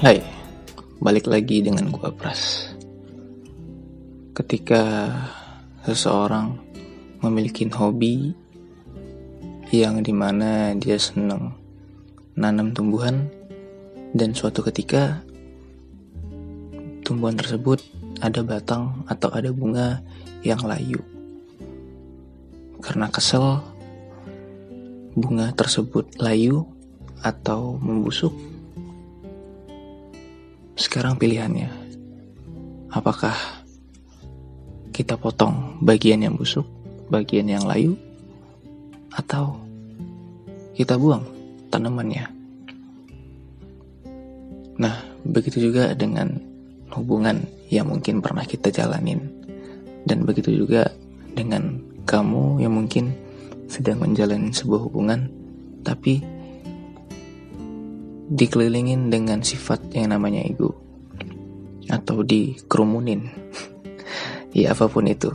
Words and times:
Hai, 0.00 0.16
balik 0.96 1.28
lagi 1.28 1.60
dengan 1.60 1.92
gua 1.92 2.08
Pras. 2.08 2.72
Ketika 4.32 5.12
seseorang 5.84 6.56
memiliki 7.20 7.68
hobi 7.68 8.32
yang 9.68 10.00
di 10.00 10.16
mana 10.16 10.72
dia 10.80 10.96
senang 10.96 11.52
nanam 12.32 12.72
tumbuhan 12.72 13.28
dan 14.16 14.32
suatu 14.32 14.64
ketika 14.64 15.20
tumbuhan 17.04 17.36
tersebut 17.36 17.84
ada 18.24 18.40
batang 18.40 19.04
atau 19.04 19.28
ada 19.36 19.52
bunga 19.52 20.00
yang 20.40 20.64
layu. 20.64 21.04
Karena 22.80 23.12
kesel, 23.12 23.60
bunga 25.12 25.52
tersebut 25.52 26.16
layu 26.16 26.64
atau 27.20 27.76
membusuk 27.76 28.32
sekarang 30.80 31.20
pilihannya, 31.20 31.68
apakah 32.88 33.36
kita 34.96 35.20
potong 35.20 35.76
bagian 35.84 36.24
yang 36.24 36.40
busuk, 36.40 36.64
bagian 37.12 37.52
yang 37.52 37.68
layu, 37.68 38.00
atau 39.12 39.60
kita 40.72 40.96
buang 40.96 41.20
tanamannya. 41.68 42.24
Nah, 44.80 45.04
begitu 45.28 45.68
juga 45.68 45.92
dengan 45.92 46.40
hubungan 46.96 47.44
yang 47.68 47.92
mungkin 47.92 48.24
pernah 48.24 48.48
kita 48.48 48.72
jalanin, 48.72 49.20
dan 50.08 50.24
begitu 50.24 50.64
juga 50.64 50.88
dengan 51.36 51.76
kamu 52.08 52.64
yang 52.64 52.72
mungkin 52.72 53.12
sedang 53.68 54.00
menjalani 54.00 54.48
sebuah 54.48 54.80
hubungan, 54.88 55.28
tapi 55.84 56.24
dikelilingin 58.30 59.10
dengan 59.10 59.42
sifat 59.42 59.90
yang 59.90 60.14
namanya 60.14 60.46
ego. 60.46 60.78
Atau 61.90 62.22
dikerumunin. 62.22 63.26
Ya 64.50 64.74
apa 64.74 64.90
pun 64.90 65.06
itu. 65.06 65.30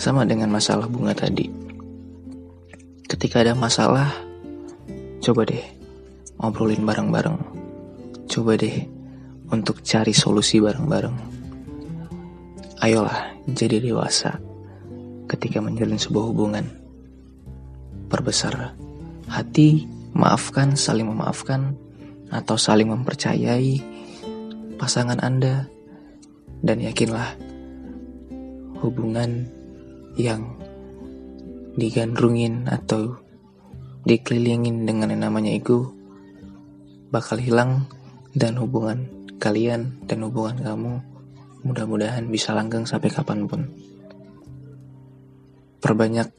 Sama 0.00 0.24
dengan 0.24 0.48
masalah 0.48 0.88
bunga 0.88 1.12
tadi. 1.12 1.52
Ketika 3.04 3.44
ada 3.44 3.52
masalah 3.52 4.08
coba 5.20 5.44
deh 5.44 5.60
ngobrolin 6.40 6.80
bareng-bareng. 6.80 7.36
Coba 8.24 8.56
deh 8.56 8.88
untuk 9.52 9.84
cari 9.84 10.16
solusi 10.16 10.64
bareng-bareng. 10.64 11.16
Ayolah 12.80 13.36
jadi 13.52 13.84
dewasa 13.84 14.40
ketika 15.28 15.60
menjalin 15.60 16.00
sebuah 16.00 16.24
hubungan. 16.24 16.64
Perbesar 18.08 18.72
hati 19.28 19.84
maafkan, 20.12 20.76
saling 20.76 21.08
memaafkan, 21.08 21.76
atau 22.32 22.56
saling 22.56 22.88
mempercayai 22.88 23.80
pasangan 24.80 25.20
Anda, 25.20 25.68
dan 26.62 26.78
yakinlah 26.80 27.36
hubungan 28.80 29.48
yang 30.16 30.56
digandrungin 31.76 32.68
atau 32.68 33.16
dikelilingin 34.04 34.84
dengan 34.84 35.14
yang 35.14 35.24
namanya 35.30 35.54
ego 35.54 35.94
bakal 37.14 37.38
hilang 37.38 37.86
dan 38.34 38.58
hubungan 38.58 39.08
kalian 39.38 40.00
dan 40.04 40.24
hubungan 40.26 40.58
kamu 40.60 40.92
mudah-mudahan 41.62 42.26
bisa 42.26 42.52
langgeng 42.52 42.84
sampai 42.84 43.10
kapan 43.10 43.46
pun. 43.46 43.70
Perbanyak 45.78 46.30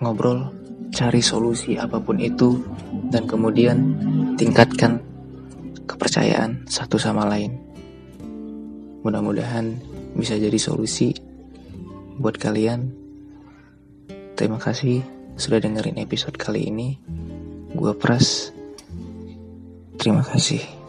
ngobrol, 0.00 0.52
cari 0.94 1.18
solusi 1.20 1.74
apa 1.74 1.98
pun 1.98 2.22
itu, 2.22 2.62
dan 3.10 3.26
kemudian 3.26 3.98
tingkatkan 4.38 5.02
kepercayaan 5.90 6.64
satu 6.70 6.96
sama 6.96 7.26
lain. 7.26 7.58
Mudah-mudahan 9.02 9.74
bisa 10.14 10.38
jadi 10.38 10.56
solusi 10.56 11.12
buat 12.16 12.38
kalian. 12.38 12.94
Terima 14.38 14.62
kasih 14.62 15.02
sudah 15.34 15.58
dengerin 15.58 15.98
episode 15.98 16.38
kali 16.38 16.70
ini. 16.70 16.96
Gua 17.74 17.92
Pras. 17.98 18.54
Terima 19.98 20.22
kasih. 20.22 20.83